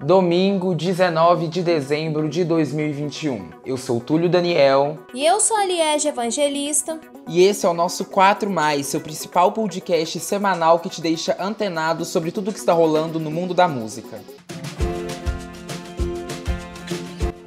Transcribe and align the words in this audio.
Domingo, 0.00 0.76
19 0.76 1.48
de 1.48 1.60
dezembro 1.60 2.28
de 2.28 2.44
2021. 2.44 3.50
Eu 3.66 3.76
sou 3.76 4.00
Túlio 4.00 4.28
Daniel. 4.28 4.96
E 5.12 5.26
eu 5.26 5.40
sou 5.40 5.56
a 5.56 5.64
Liege 5.66 6.06
Evangelista. 6.06 7.00
E 7.28 7.42
esse 7.42 7.66
é 7.66 7.68
o 7.68 7.74
nosso 7.74 8.04
4 8.04 8.48
Mais, 8.48 8.86
seu 8.86 9.00
principal 9.00 9.50
podcast 9.50 10.20
semanal 10.20 10.78
que 10.78 10.88
te 10.88 11.00
deixa 11.00 11.36
antenado 11.40 12.04
sobre 12.04 12.30
tudo 12.30 12.52
que 12.52 12.60
está 12.60 12.72
rolando 12.72 13.18
no 13.18 13.30
mundo 13.30 13.52
da 13.52 13.66
música. 13.66 14.20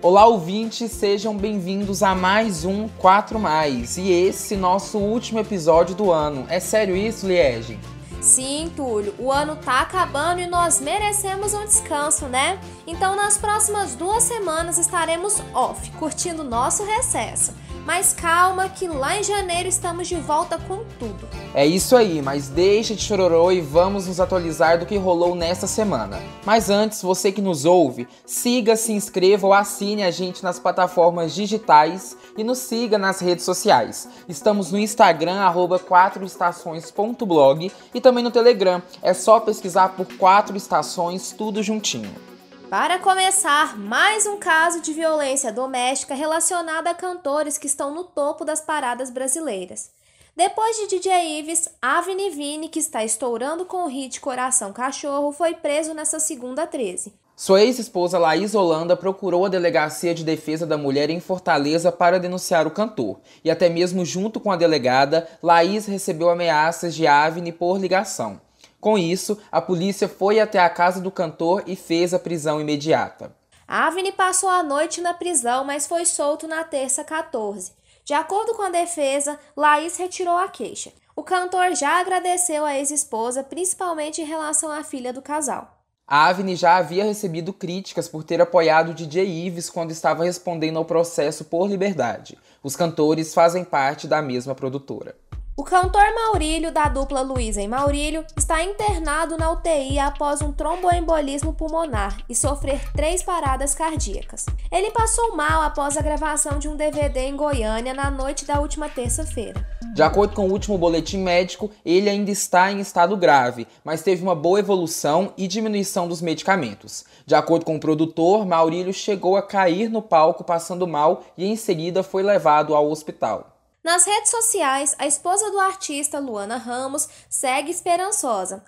Olá, 0.02 0.26
ouvintes, 0.26 0.92
sejam 0.92 1.38
bem-vindos 1.38 2.04
a 2.04 2.14
mais 2.14 2.66
um 2.66 2.90
4 2.98 3.40
Mais. 3.40 3.98
E 3.98 4.12
esse 4.12 4.58
nosso 4.58 4.98
último 4.98 5.40
episódio 5.40 5.96
do 5.96 6.12
ano. 6.12 6.46
É 6.50 6.60
sério 6.60 6.98
isso, 6.98 7.28
Liege? 7.28 7.80
Sim, 8.22 8.72
Túlio, 8.76 9.16
o 9.18 9.32
ano 9.32 9.56
tá 9.56 9.82
acabando 9.82 10.40
e 10.40 10.46
nós 10.46 10.80
merecemos 10.80 11.56
um 11.56 11.66
descanso, 11.66 12.28
né? 12.28 12.60
Então, 12.86 13.16
nas 13.16 13.36
próximas 13.36 13.96
duas 13.96 14.22
semanas 14.24 14.78
estaremos 14.78 15.42
off, 15.56 15.90
curtindo 15.94 16.44
nosso 16.44 16.86
recesso. 16.86 17.52
Mas 17.94 18.14
calma 18.14 18.70
que 18.70 18.88
lá 18.88 19.18
em 19.18 19.24
janeiro 19.24 19.68
estamos 19.68 20.08
de 20.08 20.16
volta 20.16 20.58
com 20.58 20.78
tudo. 20.98 21.28
É 21.54 21.66
isso 21.66 21.94
aí, 21.94 22.22
mas 22.22 22.48
deixa 22.48 22.96
de 22.96 23.02
chororô 23.02 23.52
e 23.52 23.60
vamos 23.60 24.08
nos 24.08 24.18
atualizar 24.18 24.80
do 24.80 24.86
que 24.86 24.96
rolou 24.96 25.36
nesta 25.36 25.68
semana. 25.68 26.18
Mas 26.46 26.70
antes, 26.70 27.02
você 27.02 27.34
que 27.34 27.42
nos 27.42 27.66
ouve, 27.66 28.08
siga, 28.26 28.78
se 28.78 28.94
inscreva 28.94 29.46
ou 29.46 29.54
assine 29.54 30.04
a 30.04 30.10
gente 30.10 30.42
nas 30.42 30.58
plataformas 30.58 31.36
digitais 31.36 32.16
e 32.38 32.46
nos 32.46 32.60
siga 32.60 32.98
nas 32.98 33.20
redes 33.20 33.44
sociais. 33.44 34.08
Estamos 34.26 34.72
no 34.72 34.80
Instagram, 34.80 35.42
arroba 35.42 35.78
4estações.blog 35.78 37.70
e 37.94 38.00
também 38.00 38.24
no 38.24 38.32
Telegram. 38.32 38.82
É 39.02 39.14
só 39.14 39.38
pesquisar 39.42 39.90
por 39.98 40.08
4 40.18 40.56
estações, 40.56 41.34
tudo 41.38 41.62
juntinho. 41.62 42.31
Para 42.72 43.00
começar, 43.00 43.78
mais 43.78 44.26
um 44.26 44.38
caso 44.38 44.80
de 44.80 44.94
violência 44.94 45.52
doméstica 45.52 46.16
relacionado 46.16 46.88
a 46.88 46.94
cantores 46.94 47.58
que 47.58 47.68
estão 47.68 47.94
no 47.94 48.06
topo 48.06 48.46
das 48.46 48.62
paradas 48.62 49.10
brasileiras. 49.10 49.90
Depois 50.38 50.78
de 50.78 50.88
DJ 50.88 51.40
Ives, 51.40 51.68
Avni 51.82 52.30
Vini, 52.30 52.70
que 52.70 52.80
está 52.80 53.04
estourando 53.04 53.66
com 53.66 53.84
o 53.84 53.90
hit 53.90 54.22
Coração 54.22 54.72
Cachorro, 54.72 55.34
foi 55.34 55.54
preso 55.54 55.94
nessa 55.94 56.18
segunda 56.18 56.66
13. 56.66 57.14
Sua 57.36 57.62
ex-esposa 57.62 58.18
Laís 58.18 58.56
Holanda 58.56 58.96
procurou 58.96 59.46
a 59.46 59.50
Delegacia 59.50 60.16
de 60.16 60.24
Defesa 60.24 60.66
da 60.66 60.78
Mulher 60.78 61.10
em 61.10 61.20
Fortaleza 61.20 61.92
para 61.92 62.22
denunciar 62.22 62.66
o 62.66 62.72
cantor. 62.72 63.20
E 63.44 63.52
até 63.52 63.68
mesmo 63.68 64.06
junto 64.06 64.40
com 64.40 64.50
a 64.50 64.56
delegada, 64.56 65.28
Laís 65.44 65.88
recebeu 65.88 66.30
ameaças 66.30 66.96
de 66.96 67.06
Avni 67.06 67.52
por 67.52 67.78
ligação. 67.78 68.40
Com 68.82 68.98
isso, 68.98 69.38
a 69.52 69.62
polícia 69.62 70.10
foi 70.10 70.40
até 70.40 70.58
a 70.58 70.70
casa 70.70 71.00
do 71.00 71.12
cantor 71.12 71.64
e 71.68 71.76
fez 71.76 72.16
a 72.16 72.20
prisão 72.20 72.60
imediata. 72.60 73.32
Avni 73.68 74.12
passou 74.12 74.50
a 74.50 74.64
noite 74.64 75.00
na 75.00 75.14
prisão, 75.14 75.64
mas 75.64 75.86
foi 75.86 76.04
solto 76.04 76.48
na 76.48 76.64
terça 76.64 77.04
14. 77.04 77.74
De 78.04 78.16
acordo 78.16 78.56
com 78.56 78.64
a 78.64 78.70
defesa, 78.72 79.40
Laís 79.56 79.96
retirou 79.98 80.36
a 80.36 80.48
queixa. 80.48 80.92
O 81.16 81.22
cantor 81.22 81.76
já 81.76 82.00
agradeceu 82.00 82.66
a 82.66 82.76
ex-esposa, 82.76 83.44
principalmente 83.44 84.20
em 84.20 84.26
relação 84.26 84.72
à 84.72 84.84
filha 84.84 85.14
do 85.14 85.22
casal. 85.22 85.78
A 86.08 86.28
Avni 86.28 86.56
já 86.56 86.78
havia 86.78 87.06
recebido 87.06 87.54
críticas 87.54 88.10
por 88.10 88.24
ter 88.24 88.42
apoiado 88.42 88.90
o 88.90 88.94
DJ 88.96 89.46
Ives 89.46 89.70
quando 89.70 89.92
estava 89.92 90.24
respondendo 90.24 90.78
ao 90.78 90.86
processo 90.86 91.46
por 91.46 91.70
liberdade. 91.70 92.38
Os 92.64 92.76
cantores 92.76 93.34
fazem 93.34 93.64
parte 93.64 94.08
da 94.08 94.24
mesma 94.24 94.56
produtora. 94.56 95.16
O 95.58 95.66
cantor 95.66 96.16
Maurílio, 96.16 96.72
da 96.72 96.88
dupla 96.88 97.22
Luísa 97.22 97.62
e 97.62 97.68
Maurílio, 97.68 98.26
está 98.38 98.64
internado 98.64 99.38
na 99.38 99.52
UTI 99.52 100.00
após 100.00 100.42
um 100.42 100.54
tromboembolismo 100.54 101.54
pulmonar 101.54 102.18
e 102.30 102.34
sofrer 102.34 102.80
três 102.94 103.22
paradas 103.22 103.76
cardíacas. 103.76 104.46
Ele 104.72 104.90
passou 104.92 105.36
mal 105.36 105.62
após 105.62 105.98
a 105.98 106.02
gravação 106.02 106.58
de 106.58 106.70
um 106.70 106.78
DVD 106.78 107.28
em 107.28 107.36
Goiânia 107.36 107.94
na 107.94 108.10
noite 108.10 108.46
da 108.46 108.62
última 108.62 108.88
terça-feira. 108.88 109.68
De 109.94 110.02
acordo 110.02 110.34
com 110.34 110.48
o 110.48 110.52
último 110.52 110.78
boletim 110.78 111.18
médico, 111.18 111.70
ele 111.86 112.10
ainda 112.10 112.32
está 112.32 112.72
em 112.72 112.80
estado 112.80 113.18
grave, 113.18 113.68
mas 113.84 114.02
teve 114.02 114.24
uma 114.24 114.34
boa 114.34 114.58
evolução 114.58 115.34
e 115.38 115.50
diminuição 115.50 116.08
dos 116.08 116.22
medicamentos. 116.22 117.04
De 117.26 117.36
acordo 117.36 117.66
com 117.66 117.76
o 117.76 117.80
produtor, 117.80 118.46
Maurílio 118.46 118.94
chegou 118.94 119.36
a 119.36 119.44
cair 119.44 119.90
no 119.90 120.02
palco 120.02 120.46
passando 120.46 120.88
mal 120.88 121.24
e 121.38 121.46
em 121.46 121.58
seguida 121.58 122.04
foi 122.04 122.24
levado 122.24 122.74
ao 122.74 122.90
hospital. 122.90 123.51
Nas 123.84 124.06
redes 124.06 124.30
sociais, 124.30 124.96
a 125.00 125.08
esposa 125.08 125.50
do 125.50 125.60
artista, 125.60 126.20
Luana 126.20 126.58
Ramos, 126.58 127.10
segue 127.28 127.72
esperançosa. 127.72 128.64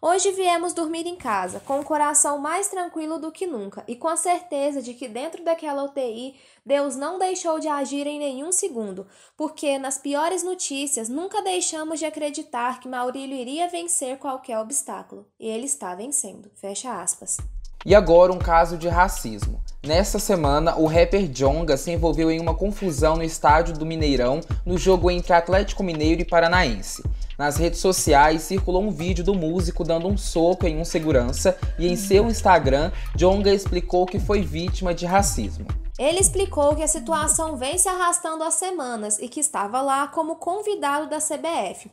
Hoje 0.00 0.30
viemos 0.32 0.74
dormir 0.74 1.06
em 1.06 1.16
casa, 1.16 1.58
com 1.60 1.80
o 1.80 1.84
coração 1.84 2.38
mais 2.38 2.68
tranquilo 2.68 3.18
do 3.18 3.32
que 3.32 3.46
nunca 3.46 3.82
e 3.88 3.96
com 3.96 4.06
a 4.06 4.16
certeza 4.16 4.82
de 4.82 4.92
que 4.92 5.08
dentro 5.08 5.42
daquela 5.42 5.82
UTI 5.84 6.38
Deus 6.66 6.96
não 6.96 7.18
deixou 7.18 7.58
de 7.58 7.66
agir 7.66 8.06
em 8.06 8.18
nenhum 8.18 8.52
segundo, 8.52 9.06
porque 9.38 9.78
nas 9.78 9.96
piores 9.96 10.42
notícias 10.42 11.08
nunca 11.08 11.40
deixamos 11.40 11.98
de 11.98 12.04
acreditar 12.04 12.80
que 12.80 12.88
Maurílio 12.88 13.38
iria 13.38 13.68
vencer 13.68 14.18
qualquer 14.18 14.58
obstáculo. 14.58 15.26
E 15.40 15.48
ele 15.48 15.64
está 15.64 15.94
vencendo. 15.94 16.50
Fecha 16.56 17.00
aspas. 17.00 17.38
E 17.86 17.94
agora 17.94 18.32
um 18.32 18.38
caso 18.38 18.76
de 18.76 18.86
racismo. 18.86 19.62
Nesta 19.86 20.18
semana, 20.18 20.76
o 20.76 20.86
rapper 20.86 21.28
Jonga 21.28 21.76
se 21.76 21.92
envolveu 21.92 22.32
em 22.32 22.40
uma 22.40 22.52
confusão 22.52 23.16
no 23.16 23.22
estádio 23.22 23.78
do 23.78 23.86
Mineirão 23.86 24.40
no 24.66 24.76
jogo 24.76 25.08
entre 25.08 25.32
Atlético 25.32 25.84
Mineiro 25.84 26.20
e 26.20 26.24
Paranaense. 26.24 27.00
Nas 27.38 27.56
redes 27.56 27.78
sociais 27.78 28.42
circulou 28.42 28.82
um 28.82 28.90
vídeo 28.90 29.22
do 29.22 29.34
músico 29.34 29.84
dando 29.84 30.08
um 30.08 30.18
soco 30.18 30.66
em 30.66 30.78
um 30.78 30.84
segurança 30.84 31.56
e 31.78 31.86
em 31.86 31.94
seu 31.94 32.26
Instagram, 32.26 32.90
Jonga 33.14 33.54
explicou 33.54 34.04
que 34.04 34.18
foi 34.18 34.42
vítima 34.42 34.92
de 34.92 35.06
racismo. 35.06 35.68
Ele 35.96 36.18
explicou 36.18 36.74
que 36.74 36.82
a 36.82 36.88
situação 36.88 37.56
vem 37.56 37.78
se 37.78 37.88
arrastando 37.88 38.42
há 38.42 38.50
semanas 38.50 39.20
e 39.20 39.28
que 39.28 39.38
estava 39.38 39.80
lá 39.80 40.08
como 40.08 40.36
convidado 40.36 41.08
da 41.08 41.18
CBF. 41.18 41.88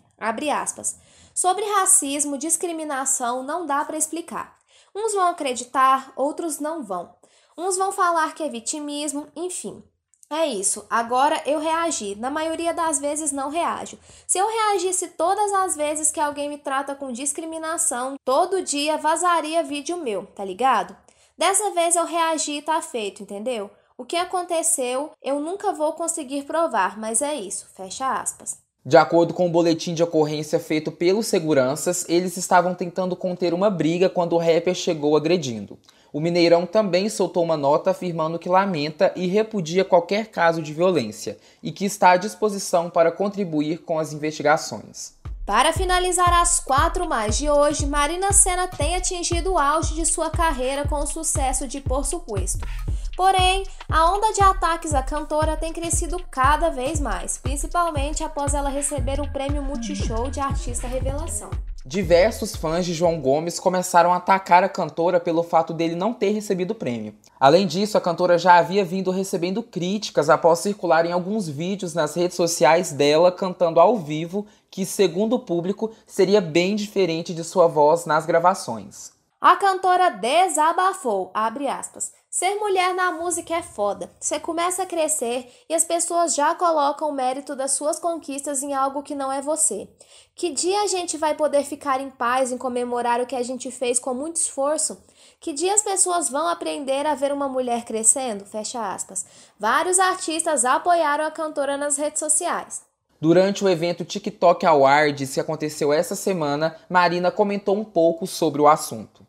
Sobre 1.35 1.63
racismo, 1.65 2.35
discriminação, 2.35 3.43
não 3.43 3.67
dá 3.67 3.85
para 3.85 3.97
explicar. 3.97 4.55
Uns 4.97 5.13
vão 5.13 5.27
acreditar, 5.27 6.13
outros 6.15 6.57
não 6.59 6.81
vão. 6.81 7.14
Uns 7.57 7.77
vão 7.77 7.91
falar 7.91 8.33
que 8.35 8.43
é 8.43 8.49
vitimismo, 8.49 9.27
enfim. 9.35 9.83
É 10.29 10.47
isso. 10.47 10.85
Agora 10.89 11.41
eu 11.45 11.59
reagi. 11.59 12.15
Na 12.15 12.29
maioria 12.29 12.73
das 12.73 12.99
vezes 12.99 13.31
não 13.31 13.49
reajo. 13.49 13.97
Se 14.27 14.37
eu 14.37 14.47
reagisse 14.47 15.09
todas 15.09 15.53
as 15.53 15.75
vezes 15.75 16.11
que 16.11 16.19
alguém 16.19 16.49
me 16.49 16.57
trata 16.57 16.95
com 16.95 17.11
discriminação, 17.11 18.15
todo 18.25 18.63
dia 18.63 18.97
vazaria 18.97 19.63
vídeo 19.63 19.97
meu, 19.97 20.25
tá 20.25 20.43
ligado? 20.43 20.97
Dessa 21.37 21.71
vez 21.71 21.95
eu 21.95 22.05
reagi 22.05 22.57
e 22.57 22.61
tá 22.61 22.81
feito, 22.81 23.21
entendeu? 23.21 23.69
O 23.97 24.03
que 24.03 24.17
aconteceu 24.17 25.11
eu 25.21 25.39
nunca 25.39 25.71
vou 25.71 25.93
conseguir 25.93 26.43
provar, 26.43 26.97
mas 26.97 27.21
é 27.21 27.35
isso. 27.35 27.67
Fecha 27.75 28.19
aspas. 28.19 28.64
De 28.87 28.97
acordo 28.97 29.33
com 29.33 29.47
o 29.47 29.49
boletim 29.49 29.95
de 29.95 30.03
ocorrência 30.03 30.59
feito 30.59 30.91
pelos 30.91 31.25
seguranças, 31.25 32.05
eles 32.07 32.37
estavam 32.37 32.75
tentando 32.75 33.15
conter 33.15 33.51
uma 33.51 33.67
briga 33.67 34.07
quando 34.07 34.33
o 34.33 34.37
rapper 34.37 34.75
chegou 34.75 35.17
agredindo. 35.17 35.75
O 36.13 36.19
Mineirão 36.19 36.67
também 36.67 37.09
soltou 37.09 37.43
uma 37.43 37.57
nota 37.57 37.89
afirmando 37.89 38.37
que 38.37 38.47
lamenta 38.47 39.11
e 39.15 39.25
repudia 39.25 39.83
qualquer 39.83 40.27
caso 40.27 40.61
de 40.61 40.71
violência 40.71 41.35
e 41.63 41.71
que 41.71 41.83
está 41.83 42.11
à 42.11 42.17
disposição 42.17 42.87
para 42.87 43.11
contribuir 43.11 43.79
com 43.79 43.97
as 43.97 44.13
investigações. 44.13 45.15
Para 45.47 45.73
finalizar 45.73 46.31
as 46.39 46.59
quatro 46.59 47.09
mais 47.09 47.37
de 47.39 47.49
hoje, 47.49 47.87
Marina 47.87 48.31
Senna 48.31 48.67
tem 48.67 48.95
atingido 48.95 49.53
o 49.53 49.57
auge 49.57 49.95
de 49.95 50.05
sua 50.05 50.29
carreira 50.29 50.87
com 50.87 50.97
o 50.97 51.07
sucesso 51.07 51.67
de 51.67 51.81
Por 51.81 52.05
Supuesto. 52.05 52.65
Porém, 53.15 53.63
a 53.89 54.11
onda 54.11 54.33
de 54.33 54.41
ataques 54.41 54.93
à 54.93 55.01
cantora 55.01 55.55
tem 55.55 55.71
crescido 55.71 56.17
cada 56.29 56.69
vez 56.69 56.99
mais, 56.99 57.37
principalmente 57.37 58.23
após 58.23 58.53
ela 58.53 58.69
receber 58.69 59.21
o 59.21 59.31
prêmio 59.31 59.63
Multishow 59.63 60.29
de 60.29 60.41
Artista 60.41 60.85
Revelação. 60.85 61.49
Diversos 61.85 62.55
fãs 62.55 62.83
de 62.85 62.93
João 62.93 63.21
Gomes 63.21 63.59
começaram 63.59 64.11
a 64.11 64.17
atacar 64.17 64.63
a 64.63 64.69
cantora 64.69 65.19
pelo 65.19 65.43
fato 65.43 65.71
dele 65.71 65.95
não 65.95 66.13
ter 66.13 66.31
recebido 66.31 66.71
o 66.71 66.75
prêmio. 66.75 67.13
Além 67.39 67.65
disso, 67.65 67.97
a 67.97 68.01
cantora 68.01 68.37
já 68.37 68.57
havia 68.57 68.83
vindo 68.83 69.11
recebendo 69.11 69.63
críticas 69.63 70.29
após 70.29 70.59
circularem 70.59 71.11
alguns 71.11 71.47
vídeos 71.47 71.93
nas 71.93 72.15
redes 72.15 72.35
sociais 72.35 72.91
dela 72.91 73.31
cantando 73.31 73.79
ao 73.79 73.97
vivo, 73.97 74.45
que, 74.69 74.85
segundo 74.85 75.37
o 75.37 75.39
público, 75.39 75.91
seria 76.07 76.41
bem 76.41 76.75
diferente 76.75 77.33
de 77.33 77.43
sua 77.43 77.67
voz 77.67 78.05
nas 78.05 78.25
gravações. 78.25 79.14
A 79.45 79.55
cantora 79.55 80.09
desabafou, 80.09 81.29
abre 81.31 81.67
aspas. 81.67 82.11
Ser 82.31 82.55
mulher 82.55 82.95
na 82.95 83.11
música 83.11 83.53
é 83.53 83.61
foda. 83.61 84.09
Você 84.19 84.39
começa 84.39 84.81
a 84.81 84.85
crescer 84.87 85.47
e 85.69 85.75
as 85.75 85.83
pessoas 85.83 86.33
já 86.33 86.55
colocam 86.55 87.09
o 87.09 87.13
mérito 87.13 87.55
das 87.55 87.73
suas 87.73 87.99
conquistas 87.99 88.63
em 88.63 88.73
algo 88.73 89.03
que 89.03 89.13
não 89.13 89.31
é 89.31 89.43
você. 89.43 89.87
Que 90.33 90.49
dia 90.49 90.81
a 90.81 90.87
gente 90.87 91.15
vai 91.15 91.35
poder 91.35 91.63
ficar 91.63 92.01
em 92.01 92.09
paz 92.09 92.51
em 92.51 92.57
comemorar 92.57 93.21
o 93.21 93.27
que 93.27 93.35
a 93.35 93.43
gente 93.43 93.69
fez 93.69 93.99
com 93.99 94.15
muito 94.15 94.37
esforço? 94.37 94.97
Que 95.39 95.53
dia 95.53 95.75
as 95.75 95.83
pessoas 95.83 96.27
vão 96.27 96.47
aprender 96.47 97.05
a 97.05 97.13
ver 97.13 97.31
uma 97.31 97.47
mulher 97.47 97.85
crescendo? 97.85 98.47
Fecha 98.47 98.95
aspas. 98.95 99.27
Vários 99.59 99.99
artistas 99.99 100.65
apoiaram 100.65 101.23
a 101.23 101.29
cantora 101.29 101.77
nas 101.77 101.97
redes 101.97 102.17
sociais. 102.17 102.81
Durante 103.21 103.63
o 103.63 103.69
evento 103.69 104.03
TikTok 104.03 104.65
Awards 104.65 105.35
que 105.35 105.39
aconteceu 105.39 105.93
essa 105.93 106.15
semana, 106.15 106.75
Marina 106.89 107.29
comentou 107.29 107.77
um 107.77 107.85
pouco 107.85 108.25
sobre 108.25 108.59
o 108.59 108.67
assunto. 108.67 109.24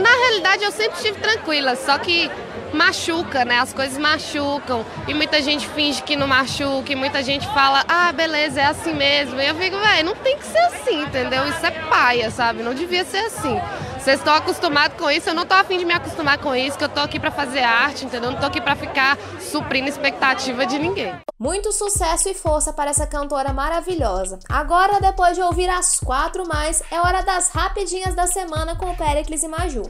Na 0.00 0.10
realidade, 0.10 0.64
eu 0.64 0.70
sempre 0.70 0.96
estive 0.96 1.18
tranquila, 1.20 1.74
só 1.76 1.98
que 1.98 2.30
machuca, 2.72 3.44
né? 3.44 3.58
As 3.58 3.72
coisas 3.72 3.98
machucam. 3.98 4.84
E 5.06 5.14
muita 5.14 5.42
gente 5.42 5.66
finge 5.68 6.02
que 6.02 6.16
não 6.16 6.26
machuca, 6.26 6.92
e 6.92 6.96
muita 6.96 7.22
gente 7.22 7.46
fala, 7.48 7.84
ah, 7.88 8.12
beleza, 8.12 8.60
é 8.60 8.66
assim 8.66 8.94
mesmo. 8.94 9.40
E 9.40 9.46
eu 9.46 9.54
fico, 9.54 9.78
velho, 9.78 10.06
não 10.06 10.14
tem 10.14 10.36
que 10.36 10.44
ser 10.44 10.58
assim, 10.58 11.02
entendeu? 11.02 11.46
Isso 11.48 11.64
é 11.64 11.70
paia, 11.70 12.30
sabe? 12.30 12.62
Não 12.62 12.74
devia 12.74 13.04
ser 13.04 13.18
assim. 13.18 13.60
Vocês 14.08 14.20
estão 14.20 14.32
acostumados 14.32 14.96
com 14.96 15.10
isso, 15.10 15.28
eu 15.28 15.34
não 15.34 15.44
tô 15.44 15.52
afim 15.52 15.76
de 15.76 15.84
me 15.84 15.92
acostumar 15.92 16.38
com 16.38 16.56
isso, 16.56 16.78
que 16.78 16.84
eu 16.84 16.88
tô 16.88 17.00
aqui 17.00 17.20
para 17.20 17.30
fazer 17.30 17.58
arte, 17.58 18.06
entendeu? 18.06 18.30
Não 18.30 18.40
tô 18.40 18.46
aqui 18.46 18.58
para 18.58 18.74
ficar 18.74 19.18
suprindo 19.38 19.86
expectativa 19.86 20.64
de 20.64 20.78
ninguém. 20.78 21.14
Muito 21.38 21.70
sucesso 21.72 22.26
e 22.26 22.32
força 22.32 22.72
para 22.72 22.88
essa 22.88 23.06
cantora 23.06 23.52
maravilhosa. 23.52 24.38
Agora, 24.48 24.98
depois 24.98 25.36
de 25.36 25.42
ouvir 25.42 25.68
as 25.68 26.00
quatro 26.00 26.48
mais, 26.48 26.82
é 26.90 26.98
hora 26.98 27.20
das 27.20 27.50
rapidinhas 27.50 28.14
da 28.14 28.26
semana 28.26 28.74
com 28.76 28.96
Pericles 28.96 29.42
e 29.42 29.48
Maju. 29.48 29.82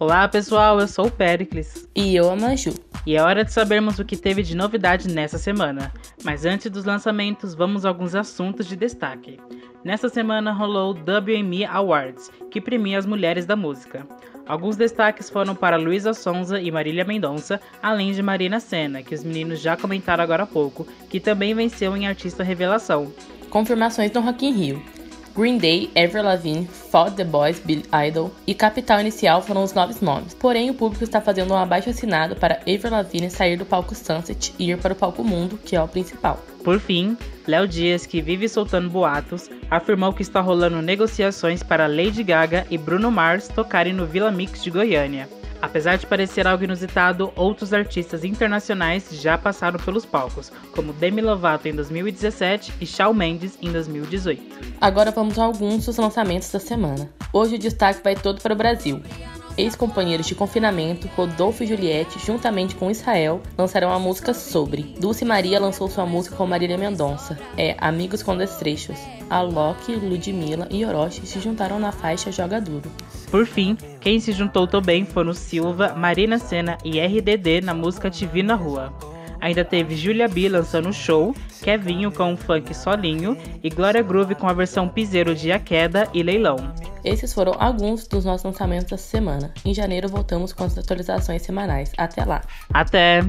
Olá 0.00 0.26
pessoal, 0.26 0.80
eu 0.80 0.88
sou 0.88 1.08
o 1.08 1.10
Pericles. 1.10 1.86
E 1.94 2.16
eu 2.16 2.30
a 2.30 2.34
Maju. 2.34 2.72
E 3.06 3.16
é 3.16 3.22
hora 3.22 3.44
de 3.44 3.52
sabermos 3.52 3.98
o 3.98 4.04
que 4.04 4.16
teve 4.16 4.42
de 4.42 4.56
novidade 4.56 5.08
nessa 5.08 5.38
semana. 5.38 5.92
Mas 6.24 6.44
antes 6.44 6.70
dos 6.70 6.84
lançamentos, 6.84 7.54
vamos 7.54 7.84
a 7.84 7.88
alguns 7.88 8.14
assuntos 8.14 8.66
de 8.66 8.76
destaque. 8.76 9.38
Nessa 9.84 10.08
semana 10.08 10.52
rolou 10.52 10.92
o 10.92 10.98
WME 10.98 11.64
Awards, 11.64 12.30
que 12.50 12.60
premia 12.60 12.98
as 12.98 13.06
mulheres 13.06 13.46
da 13.46 13.56
música. 13.56 14.06
Alguns 14.46 14.76
destaques 14.76 15.28
foram 15.28 15.54
para 15.54 15.76
Luísa 15.76 16.14
Sonza 16.14 16.60
e 16.60 16.70
Marília 16.70 17.04
Mendonça, 17.04 17.60
além 17.82 18.12
de 18.12 18.22
Marina 18.22 18.60
Senna, 18.60 19.02
que 19.02 19.14
os 19.14 19.22
meninos 19.22 19.60
já 19.60 19.76
comentaram 19.76 20.24
agora 20.24 20.44
há 20.44 20.46
pouco, 20.46 20.86
que 21.08 21.20
também 21.20 21.54
venceu 21.54 21.96
em 21.96 22.06
Artista 22.06 22.42
Revelação. 22.42 23.12
Confirmações 23.50 24.10
no 24.12 24.20
Rock 24.20 24.46
in 24.46 24.52
Rio. 24.52 24.97
Green 25.38 25.56
Day, 25.56 25.88
Avril 25.94 26.24
Lavigne, 26.24 26.66
Fought 26.66 27.14
The 27.14 27.22
Boys, 27.22 27.60
Billy 27.60 27.84
Idol 28.08 28.32
e 28.44 28.52
Capital 28.52 29.00
Inicial 29.00 29.40
foram 29.40 29.62
os 29.62 29.72
novos 29.72 30.00
nomes. 30.00 30.34
Porém, 30.34 30.68
o 30.68 30.74
público 30.74 31.04
está 31.04 31.20
fazendo 31.20 31.54
um 31.54 31.56
abaixo 31.56 31.88
assinado 31.88 32.34
para 32.34 32.56
Avril 32.56 32.90
Lavigne 32.90 33.30
sair 33.30 33.56
do 33.56 33.64
palco 33.64 33.94
Sunset 33.94 34.52
e 34.58 34.72
ir 34.72 34.78
para 34.78 34.94
o 34.94 34.96
palco 34.96 35.22
Mundo, 35.22 35.56
que 35.64 35.76
é 35.76 35.80
o 35.80 35.86
principal. 35.86 36.42
Por 36.64 36.80
fim, 36.80 37.16
Léo 37.46 37.68
Dias, 37.68 38.04
que 38.04 38.20
vive 38.20 38.48
soltando 38.48 38.90
boatos, 38.90 39.48
afirmou 39.70 40.12
que 40.12 40.22
está 40.22 40.40
rolando 40.40 40.82
negociações 40.82 41.62
para 41.62 41.86
Lady 41.86 42.24
Gaga 42.24 42.66
e 42.68 42.76
Bruno 42.76 43.08
Mars 43.08 43.46
tocarem 43.46 43.92
no 43.92 44.06
Vila 44.06 44.32
Mix 44.32 44.60
de 44.64 44.72
Goiânia. 44.72 45.37
Apesar 45.60 45.96
de 45.96 46.06
parecer 46.06 46.46
algo 46.46 46.64
inusitado, 46.64 47.32
outros 47.34 47.72
artistas 47.72 48.24
internacionais 48.24 49.08
já 49.12 49.36
passaram 49.36 49.78
pelos 49.78 50.04
palcos, 50.04 50.52
como 50.72 50.92
Demi 50.92 51.20
Lovato 51.20 51.68
em 51.68 51.74
2017 51.74 52.74
e 52.80 52.86
Shawn 52.86 53.14
Mendes 53.14 53.58
em 53.60 53.70
2018. 53.72 54.76
Agora 54.80 55.10
vamos 55.10 55.38
a 55.38 55.44
alguns 55.44 55.86
dos 55.86 55.96
lançamentos 55.96 56.50
da 56.50 56.60
semana. 56.60 57.10
Hoje 57.32 57.56
o 57.56 57.58
destaque 57.58 58.02
vai 58.02 58.14
todo 58.14 58.40
para 58.40 58.54
o 58.54 58.56
Brasil 58.56 59.02
ex-companheiros 59.58 60.26
de 60.26 60.36
confinamento, 60.36 61.08
Rodolfo 61.08 61.64
e 61.64 61.66
Juliette, 61.66 62.24
juntamente 62.24 62.76
com 62.76 62.90
Israel, 62.90 63.42
lançaram 63.58 63.92
a 63.92 63.98
música 63.98 64.32
Sobre. 64.32 64.94
Dulce 65.00 65.24
Maria 65.24 65.60
lançou 65.60 65.90
sua 65.90 66.06
música 66.06 66.36
com 66.36 66.46
Marília 66.46 66.78
Mendonça. 66.78 67.36
É 67.56 67.74
Amigos 67.78 68.22
com 68.22 68.36
Destrechos. 68.36 68.96
Alok, 69.28 69.92
Ludmilla 69.96 70.68
e 70.70 70.84
Orochi 70.84 71.26
se 71.26 71.40
juntaram 71.40 71.80
na 71.80 71.90
faixa 71.90 72.30
Joga 72.30 72.60
Duro. 72.60 72.90
Por 73.30 73.46
fim, 73.46 73.76
quem 74.00 74.18
se 74.20 74.32
juntou 74.32 74.66
também 74.66 75.04
foram 75.04 75.34
Silva, 75.34 75.94
Marina 75.94 76.38
Senna 76.38 76.78
e 76.84 76.98
RDD 76.98 77.60
na 77.62 77.74
música 77.74 78.10
Te 78.10 78.26
Vi 78.26 78.42
na 78.42 78.54
Rua. 78.54 78.92
Ainda 79.40 79.64
teve 79.64 79.94
Julia 79.94 80.26
B 80.26 80.48
lançando 80.48 80.88
o 80.88 80.92
show, 80.92 81.34
Kevinho 81.62 82.10
com 82.10 82.32
o 82.32 82.36
funk 82.36 82.74
solinho 82.74 83.36
e 83.62 83.70
Glória 83.70 84.02
Groove 84.02 84.34
com 84.34 84.48
a 84.48 84.52
versão 84.52 84.88
piseiro 84.88 85.34
de 85.34 85.52
A 85.52 85.58
Queda 85.58 86.08
e 86.12 86.22
Leilão. 86.22 86.56
Esses 87.04 87.32
foram 87.32 87.54
alguns 87.58 88.06
dos 88.08 88.24
nossos 88.24 88.44
lançamentos 88.44 88.90
dessa 88.90 89.08
semana. 89.08 89.52
Em 89.64 89.72
janeiro 89.72 90.08
voltamos 90.08 90.52
com 90.52 90.64
as 90.64 90.76
atualizações 90.76 91.42
semanais. 91.42 91.92
Até 91.96 92.24
lá. 92.24 92.42
Até! 92.72 93.22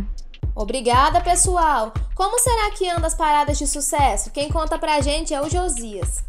Obrigada, 0.55 1.21
pessoal! 1.21 1.93
Como 2.15 2.39
será 2.39 2.71
que 2.71 2.89
anda 2.89 3.07
as 3.07 3.15
paradas 3.15 3.57
de 3.57 3.67
sucesso? 3.67 4.31
Quem 4.31 4.49
conta 4.49 4.79
pra 4.79 5.01
gente 5.01 5.33
é 5.33 5.41
o 5.41 5.49
Josias. 5.49 6.23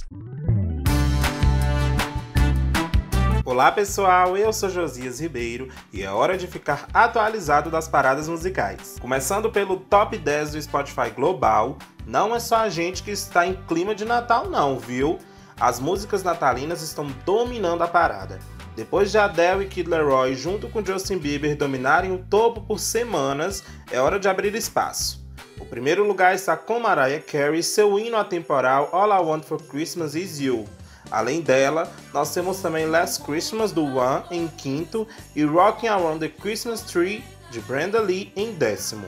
Olá 3.51 3.73
pessoal, 3.73 4.37
eu 4.37 4.53
sou 4.53 4.71
Josias 4.71 5.21
Ribeiro 5.21 5.69
e 5.93 6.05
é 6.05 6.09
hora 6.09 6.39
de 6.39 6.47
ficar 6.47 6.87
atualizado 6.95 7.69
das 7.69 7.89
paradas 7.89 8.29
musicais. 8.29 8.97
Começando 9.01 9.51
pelo 9.51 9.77
top 9.77 10.17
10 10.17 10.53
do 10.53 10.63
Spotify 10.63 11.11
Global, 11.11 11.77
não 12.07 12.33
é 12.33 12.39
só 12.39 12.59
a 12.59 12.69
gente 12.69 13.03
que 13.03 13.11
está 13.11 13.45
em 13.45 13.55
clima 13.67 13.93
de 13.93 14.05
Natal 14.05 14.49
não, 14.49 14.79
viu? 14.79 15.19
As 15.59 15.81
músicas 15.81 16.23
natalinas 16.23 16.81
estão 16.81 17.09
dominando 17.27 17.83
a 17.83 17.89
parada. 17.89 18.39
Depois 18.77 19.11
de 19.11 19.19
Adele 19.19 19.65
e 19.65 19.69
Kid 19.69 19.91
Leroy 19.91 20.37
junto 20.37 20.69
com 20.69 20.85
Justin 20.85 21.19
Bieber 21.19 21.57
dominarem 21.57 22.13
o 22.13 22.25
topo 22.31 22.61
por 22.61 22.79
semanas, 22.79 23.65
é 23.91 24.01
hora 24.01 24.21
de 24.21 24.29
abrir 24.29 24.55
espaço. 24.55 25.27
O 25.59 25.67
primeiro 25.67 26.07
lugar 26.07 26.37
está 26.37 26.57
com 26.57 26.79
Mariah 26.79 27.21
Carey 27.21 27.65
seu 27.65 27.99
hino 27.99 28.17
atemporal 28.17 28.91
All 28.93 29.11
I 29.11 29.21
Want 29.27 29.43
for 29.43 29.61
Christmas 29.61 30.15
Is 30.15 30.39
You, 30.39 30.67
Além 31.11 31.41
dela, 31.41 31.93
nós 32.13 32.33
temos 32.33 32.61
também 32.61 32.87
Last 32.87 33.23
Christmas 33.25 33.73
do 33.73 33.85
One 33.85 34.25
em 34.31 34.49
quinto 34.49 35.07
e 35.35 35.45
Rocking 35.45 35.89
Around 35.89 36.21
the 36.21 36.29
Christmas 36.29 36.81
Tree 36.81 37.25
de 37.51 37.61
Brenda 37.61 38.01
Lee 38.01 38.33
em 38.37 38.53
décimo. 38.53 39.07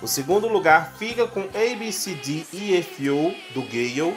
O 0.00 0.08
segundo 0.08 0.48
lugar 0.48 0.92
fica 0.98 1.26
com 1.26 1.42
ABCD 1.42 2.46
EFU 2.52 3.34
do 3.54 3.62
Gale 3.62 4.16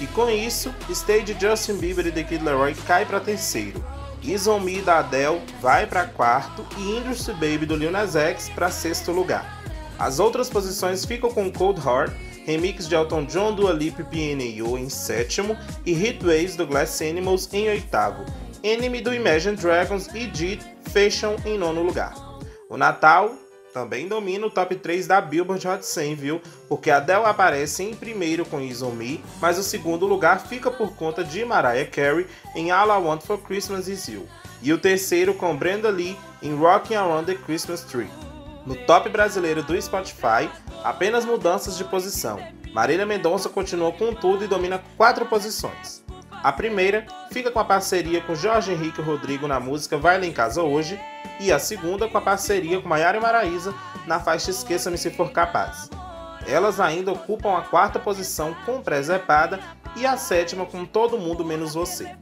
e 0.00 0.06
com 0.08 0.28
isso, 0.28 0.74
Stay 0.92 1.22
de 1.22 1.38
Justin 1.38 1.76
Bieber 1.76 2.06
e 2.06 2.12
The 2.12 2.22
Kid 2.22 2.44
Leroy 2.44 2.74
cai 2.86 3.04
para 3.04 3.20
terceiro. 3.20 3.84
Is 4.22 4.46
On 4.46 4.58
Me 4.58 4.80
da 4.80 4.98
Adele 4.98 5.40
vai 5.60 5.86
para 5.86 6.06
quarto 6.06 6.66
e 6.76 6.98
Industry 6.98 7.34
Baby 7.34 7.66
do 7.66 7.76
Lil 7.76 7.90
Nas 7.90 8.16
X 8.16 8.48
para 8.48 8.70
sexto 8.70 9.12
lugar. 9.12 9.62
As 9.98 10.18
outras 10.18 10.48
posições 10.48 11.04
ficam 11.04 11.30
com 11.30 11.50
Cold 11.50 11.80
Heart 11.80 12.12
remix 12.46 12.86
de 12.86 12.94
Elton 12.94 13.24
John, 13.24 13.52
Dua 13.52 13.72
Lipa 13.72 14.02
e 14.02 14.04
PNU 14.04 14.78
em 14.78 14.88
sétimo 14.88 15.58
e 15.84 15.92
Heatwaves 15.92 16.54
do 16.54 16.64
Glass 16.64 17.02
Animals 17.02 17.52
em 17.52 17.68
oitavo. 17.68 18.24
Enemy 18.62 19.00
do 19.00 19.12
Imagine 19.12 19.56
Dragons 19.56 20.06
e 20.14 20.28
Deed 20.28 20.62
fecham 20.90 21.36
em 21.44 21.58
nono 21.58 21.82
lugar. 21.82 22.14
O 22.70 22.76
Natal 22.76 23.34
também 23.72 24.08
domina 24.08 24.46
o 24.46 24.50
top 24.50 24.76
3 24.76 25.06
da 25.06 25.20
Billboard 25.20 25.68
Hot 25.68 25.84
100, 25.84 26.14
viu? 26.14 26.40
Porque 26.68 26.90
Adele 26.90 27.24
aparece 27.24 27.82
em 27.82 27.94
primeiro 27.94 28.46
com 28.46 28.56
On 28.56 28.90
Me, 28.92 29.22
mas 29.40 29.58
o 29.58 29.62
segundo 29.62 30.06
lugar 30.06 30.46
fica 30.46 30.70
por 30.70 30.94
conta 30.96 31.22
de 31.22 31.44
Mariah 31.44 31.90
Carey 31.90 32.26
em 32.54 32.70
All 32.70 32.88
I 32.88 33.04
Want 33.04 33.22
For 33.22 33.38
Christmas 33.38 33.86
Is 33.88 34.08
You. 34.08 34.26
E 34.62 34.72
o 34.72 34.78
terceiro 34.78 35.34
com 35.34 35.54
Brenda 35.54 35.90
Lee 35.90 36.16
em 36.42 36.54
Rocking 36.54 36.94
Around 36.94 37.26
the 37.26 37.34
Christmas 37.44 37.82
Tree. 37.82 38.08
No 38.66 38.74
top 38.74 39.08
brasileiro 39.08 39.62
do 39.62 39.80
Spotify, 39.80 40.50
apenas 40.82 41.24
mudanças 41.24 41.78
de 41.78 41.84
posição. 41.84 42.40
Marília 42.72 43.06
Mendonça 43.06 43.48
continua 43.48 43.92
com 43.92 44.12
tudo 44.12 44.44
e 44.44 44.48
domina 44.48 44.82
quatro 44.96 45.24
posições. 45.26 46.04
A 46.42 46.52
primeira 46.52 47.06
fica 47.32 47.50
com 47.50 47.60
a 47.60 47.64
parceria 47.64 48.20
com 48.20 48.34
Jorge 48.34 48.72
Henrique 48.72 49.00
Rodrigo 49.00 49.46
na 49.46 49.60
música 49.60 49.96
Vai 49.96 50.18
Lá 50.18 50.26
em 50.26 50.32
Casa 50.32 50.62
Hoje, 50.62 51.00
e 51.38 51.52
a 51.52 51.58
segunda 51.58 52.08
com 52.08 52.18
a 52.18 52.20
parceria 52.20 52.80
com 52.80 52.88
Maiara 52.88 53.18
e 53.18 53.20
Maraíza 53.20 53.74
na 54.06 54.18
faixa 54.18 54.50
Esqueça-me 54.50 54.98
Se 54.98 55.10
For 55.10 55.30
Capaz. 55.30 55.88
Elas 56.46 56.80
ainda 56.80 57.12
ocupam 57.12 57.56
a 57.56 57.62
quarta 57.62 57.98
posição 57.98 58.54
com 58.64 58.80
Presepada 58.80 59.60
e 59.96 60.06
a 60.06 60.16
sétima 60.16 60.66
com 60.66 60.84
Todo 60.84 61.18
Mundo 61.18 61.44
Menos 61.44 61.74
Você. 61.74 62.14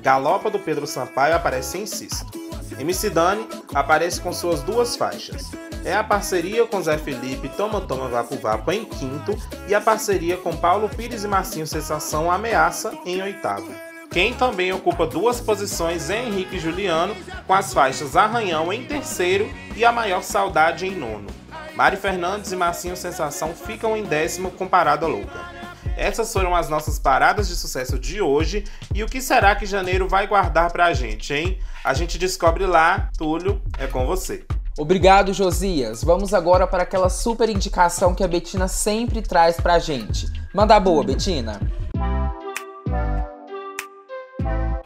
Galopa 0.00 0.50
do 0.50 0.58
Pedro 0.58 0.86
Sampaio 0.86 1.36
aparece 1.36 1.78
em 1.78 1.86
sexto. 1.86 2.41
MC 2.78 3.10
Dani 3.10 3.46
aparece 3.74 4.20
com 4.20 4.32
suas 4.32 4.62
duas 4.62 4.96
faixas. 4.96 5.50
É 5.84 5.94
a 5.94 6.04
parceria 6.04 6.64
com 6.66 6.80
Zé 6.80 6.96
Felipe 6.96 7.48
Toma 7.48 7.80
Toma 7.80 8.08
Vapo 8.08 8.36
Vapo 8.36 8.70
em 8.70 8.84
quinto 8.84 9.36
e 9.66 9.74
a 9.74 9.80
parceria 9.80 10.36
com 10.36 10.56
Paulo 10.56 10.88
Pires 10.88 11.24
e 11.24 11.28
Marcinho 11.28 11.66
Sensação 11.66 12.30
Ameaça 12.30 12.92
em 13.04 13.20
oitavo. 13.20 13.68
Quem 14.10 14.34
também 14.34 14.72
ocupa 14.72 15.06
duas 15.06 15.40
posições 15.40 16.10
é 16.10 16.22
Henrique 16.22 16.58
Juliano, 16.58 17.16
com 17.46 17.54
as 17.54 17.72
faixas 17.72 18.14
Arranhão 18.14 18.70
em 18.72 18.84
terceiro 18.84 19.50
e 19.74 19.84
A 19.84 19.90
Maior 19.90 20.22
Saudade 20.22 20.86
em 20.86 20.94
nono. 20.94 21.28
Mari 21.74 21.96
Fernandes 21.96 22.52
e 22.52 22.56
Marcinho 22.56 22.96
Sensação 22.96 23.54
ficam 23.54 23.96
em 23.96 24.04
décimo 24.04 24.50
com 24.50 24.68
Parada 24.68 25.06
Louca. 25.06 25.61
Essas 25.96 26.32
foram 26.32 26.54
as 26.54 26.68
nossas 26.68 26.98
paradas 26.98 27.48
de 27.48 27.54
sucesso 27.54 27.98
de 27.98 28.20
hoje 28.20 28.64
e 28.94 29.02
o 29.02 29.06
que 29.06 29.20
será 29.20 29.54
que 29.54 29.66
janeiro 29.66 30.08
vai 30.08 30.26
guardar 30.26 30.70
pra 30.72 30.92
gente, 30.92 31.32
hein? 31.34 31.58
A 31.84 31.94
gente 31.94 32.18
descobre 32.18 32.66
lá. 32.66 33.10
Túlio, 33.16 33.60
é 33.78 33.86
com 33.86 34.06
você. 34.06 34.44
Obrigado, 34.78 35.34
Josias. 35.34 36.02
Vamos 36.02 36.32
agora 36.32 36.66
para 36.66 36.82
aquela 36.84 37.10
super 37.10 37.48
indicação 37.48 38.14
que 38.14 38.24
a 38.24 38.28
Betina 38.28 38.68
sempre 38.68 39.20
traz 39.20 39.60
pra 39.60 39.78
gente. 39.78 40.26
Manda 40.54 40.80
boa, 40.80 41.04
Betina. 41.04 41.60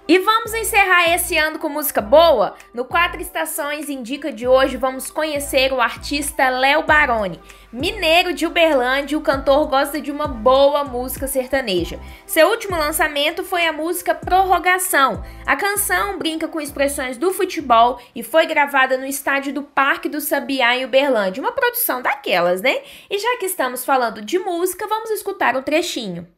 E 0.09 0.21
vamos 0.21 0.55
encerrar 0.55 1.13
esse 1.13 1.37
ano 1.37 1.59
com 1.59 1.69
música 1.69 2.01
boa? 2.01 2.55
No 2.73 2.85
Quatro 2.85 3.21
Estações 3.21 3.89
Indica 3.89 4.31
de 4.31 4.47
hoje 4.47 4.77
vamos 4.77 5.11
conhecer 5.11 5.73
o 5.73 5.81
artista 5.81 6.49
Léo 6.49 6.85
Baroni. 6.85 7.41
Mineiro 7.73 8.33
de 8.33 8.47
Uberlândia, 8.47 9.19
o 9.19 9.21
cantor 9.21 9.67
gosta 9.67 10.01
de 10.01 10.13
uma 10.13 10.29
boa 10.29 10.85
música 10.85 11.27
sertaneja. 11.27 11.99
Seu 12.25 12.47
último 12.51 12.77
lançamento 12.77 13.43
foi 13.43 13.67
a 13.67 13.73
música 13.73 14.15
Prorrogação. 14.15 15.25
A 15.45 15.57
canção 15.57 16.17
brinca 16.17 16.47
com 16.47 16.61
expressões 16.61 17.19
do 17.19 17.33
futebol 17.33 18.01
e 18.15 18.23
foi 18.23 18.47
gravada 18.47 18.97
no 18.97 19.07
estádio 19.07 19.53
do 19.53 19.65
Parque 19.65 20.09
do 20.09 20.21
Sabiá 20.21 20.77
em 20.77 20.85
Uberlândia, 20.85 21.43
uma 21.43 21.51
produção 21.51 22.01
daquelas, 22.01 22.63
né? 22.63 22.79
E 23.11 23.19
já 23.19 23.39
que 23.39 23.47
estamos 23.47 23.85
falando 23.85 24.23
de 24.23 24.39
música, 24.39 24.87
vamos 24.87 25.11
escutar 25.11 25.57
um 25.57 25.63
trechinho. 25.63 26.29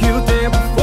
Que 0.00 0.10
o 0.10 0.26
tempo 0.26 0.73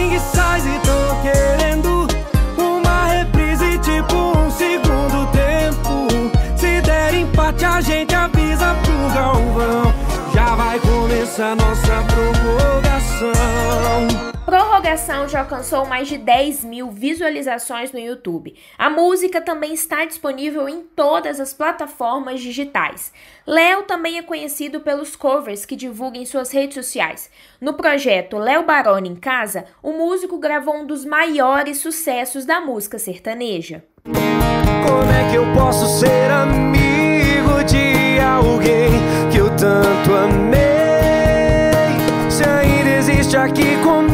king 0.00 0.18
size 0.18 0.66
e 0.66 0.78
tô 0.80 1.14
querendo 1.22 2.08
uma 2.56 3.06
reprise 3.06 3.78
tipo 3.78 4.14
um 4.14 4.50
segundo 4.50 5.26
tempo. 5.32 6.08
Se 6.56 6.80
der 6.80 7.14
empate 7.14 7.64
a 7.64 7.80
gente 7.80 8.14
avisa 8.14 8.74
pro 8.82 9.14
Galvão. 9.14 9.94
Já 10.32 10.54
vai 10.54 10.78
começar 10.80 11.54
nossa 11.56 12.02
prorrogação. 12.08 13.30
Prorrogação 14.90 15.28
já 15.28 15.38
alcançou 15.40 15.86
mais 15.86 16.08
de 16.08 16.18
10 16.18 16.64
mil 16.64 16.90
visualizações 16.90 17.92
no 17.92 17.98
YouTube. 18.00 18.56
A 18.76 18.90
música 18.90 19.40
também 19.40 19.72
está 19.72 20.04
disponível 20.04 20.68
em 20.68 20.82
todas 20.82 21.38
as 21.38 21.54
plataformas 21.54 22.40
digitais. 22.40 23.12
Léo 23.46 23.84
também 23.84 24.18
é 24.18 24.22
conhecido 24.22 24.80
pelos 24.80 25.14
covers 25.14 25.64
que 25.64 25.76
divulga 25.76 26.18
em 26.18 26.26
suas 26.26 26.50
redes 26.50 26.74
sociais. 26.74 27.30
No 27.60 27.74
projeto 27.74 28.36
Léo 28.36 28.64
Baroni 28.64 29.10
em 29.10 29.14
Casa, 29.14 29.64
o 29.80 29.92
músico 29.92 30.38
gravou 30.38 30.74
um 30.74 30.84
dos 30.84 31.04
maiores 31.04 31.78
sucessos 31.78 32.44
da 32.44 32.60
música 32.60 32.98
sertaneja. 32.98 33.84
Como 34.04 35.12
é 35.12 35.30
que 35.30 35.36
eu 35.36 35.44
posso 35.54 35.86
ser 36.00 36.32
amigo 36.32 37.62
de 37.64 38.18
alguém 38.18 38.90
que 39.30 39.38
eu 39.38 39.50
tanto 39.50 40.12
amei? 40.16 40.60
Se 42.28 42.42
ainda 42.42 42.90
existe 42.90 43.36
aqui 43.36 43.76
comigo 43.84 44.09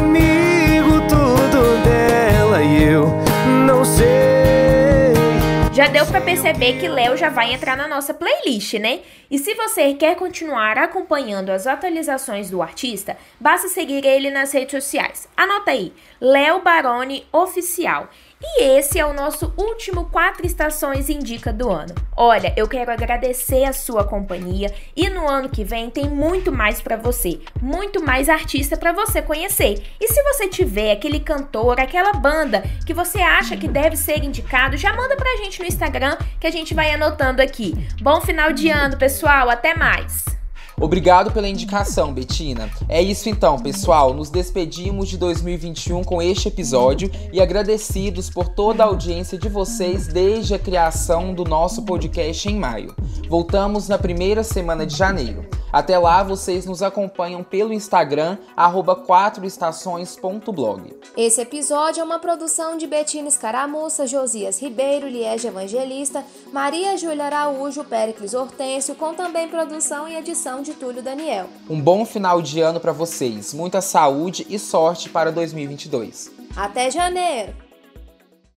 deu 5.97 6.05
para 6.05 6.21
perceber 6.21 6.79
que 6.79 6.87
Léo 6.87 7.17
já 7.17 7.27
vai 7.27 7.51
entrar 7.51 7.75
na 7.75 7.87
nossa 7.87 8.13
playlist, 8.13 8.75
né? 8.75 8.99
E 9.31 9.39
se 9.39 9.55
você 9.55 9.95
quer 9.95 10.15
continuar 10.15 10.77
acompanhando 10.77 11.49
as 11.49 11.65
atualizações 11.65 12.51
do 12.51 12.61
artista, 12.61 13.17
basta 13.39 13.67
seguir 13.67 14.05
ele 14.05 14.29
nas 14.29 14.51
redes 14.51 14.83
sociais. 14.83 15.27
Anota 15.35 15.71
aí, 15.71 15.91
Léo 16.21 16.61
Baroni 16.61 17.25
Oficial. 17.33 18.11
E 18.39 18.63
esse 18.63 18.99
é 18.99 19.05
o 19.05 19.13
nosso 19.13 19.51
último 19.57 20.05
Quatro 20.05 20.45
Estações 20.45 21.09
Indica 21.09 21.51
do 21.51 21.71
ano. 21.71 21.95
Olha, 22.15 22.53
eu 22.55 22.67
quero 22.67 22.91
agradecer 22.91 23.63
a 23.63 23.73
sua 23.73 24.03
companhia 24.03 24.71
e 24.95 25.09
no 25.09 25.27
ano 25.27 25.49
que 25.49 25.63
vem 25.63 25.89
tem 25.89 26.07
muito 26.07 26.51
mais 26.51 26.79
para 26.79 26.95
você, 26.95 27.39
muito 27.59 28.03
mais 28.03 28.29
artista 28.29 28.77
para 28.77 28.91
você 28.91 29.23
conhecer. 29.23 29.83
E 29.99 30.07
se 30.07 30.21
você 30.21 30.47
tiver 30.47 30.91
aquele 30.91 31.19
cantor, 31.19 31.79
aquela 31.79 32.13
banda 32.13 32.63
que 32.85 32.93
você 32.93 33.19
acha 33.19 33.57
que 33.57 33.67
deve 33.67 33.97
ser 33.97 34.23
indicado, 34.23 34.77
já 34.77 34.93
manda 34.93 35.15
pra 35.15 35.37
gente 35.37 35.59
no 35.59 35.65
Instagram 35.65 36.15
que 36.39 36.45
a 36.45 36.51
gente 36.51 36.75
vai 36.75 36.93
anotando 36.93 37.41
aqui. 37.41 37.73
Bom 38.01 38.21
final 38.21 38.53
de 38.53 38.69
ano, 38.69 38.97
pessoal, 38.97 39.49
até 39.49 39.73
mais. 39.75 40.36
Obrigado 40.79 41.31
pela 41.31 41.47
indicação, 41.47 42.13
Betina. 42.13 42.69
É 42.87 43.01
isso 43.01 43.27
então, 43.27 43.57
pessoal. 43.57 44.13
Nos 44.13 44.29
despedimos 44.29 45.09
de 45.09 45.17
2021 45.17 46.03
com 46.03 46.21
este 46.21 46.49
episódio 46.49 47.09
e 47.33 47.41
agradecidos 47.41 48.29
por 48.29 48.49
toda 48.49 48.83
a 48.83 48.85
audiência 48.85 49.39
de 49.39 49.49
vocês 49.49 50.05
desde 50.05 50.53
a 50.53 50.59
criação 50.59 51.33
do 51.33 51.43
nosso 51.43 51.81
podcast 51.81 52.47
em 52.47 52.59
maio. 52.59 52.95
Voltamos 53.27 53.89
na 53.89 53.97
primeira 53.97 54.43
semana 54.43 54.85
de 54.85 54.95
janeiro. 54.95 55.47
Até 55.71 55.97
lá, 55.97 56.23
vocês 56.23 56.65
nos 56.65 56.81
acompanham 56.81 57.43
pelo 57.43 57.73
Instagram, 57.73 58.37
arroba 58.55 58.95
4estações.blog. 58.95 60.95
Esse 61.15 61.41
episódio 61.41 62.01
é 62.01 62.03
uma 62.03 62.19
produção 62.19 62.77
de 62.77 62.87
Betina 62.87 63.27
Escaramuça, 63.27 64.07
Josias 64.07 64.61
Ribeiro, 64.61 65.07
Liege 65.07 65.47
Evangelista, 65.47 66.23
Maria 66.53 66.97
Júlia 66.97 67.25
Araújo, 67.25 67.83
Péricles 67.83 68.33
Hortêncio, 68.33 68.95
com 68.95 69.13
também 69.13 69.49
produção 69.49 70.07
e 70.07 70.15
edição 70.15 70.61
de 70.67 70.73
Túlio 70.73 71.01
Daniel. 71.01 71.47
Um 71.69 71.79
bom 71.79 72.05
final 72.05 72.41
de 72.41 72.59
ano 72.59 72.79
para 72.79 72.91
vocês, 72.91 73.53
muita 73.53 73.79
saúde 73.81 74.45
e 74.49 74.59
sorte 74.59 75.07
para 75.09 75.31
2022. 75.31 76.31
Até 76.55 76.91
janeiro! 76.91 77.66